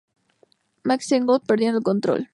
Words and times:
Maxi-single: 0.83 1.41
""Perdiendo 1.45 1.77
El 1.77 1.83
Control"". 1.83 2.29